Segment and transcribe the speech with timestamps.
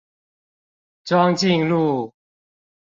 [1.05, 2.15] 莊敬路